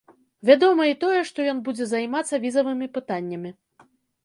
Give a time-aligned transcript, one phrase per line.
[0.49, 3.55] Вядома і тое, што ён будзе займацца візавымі пытаннямі.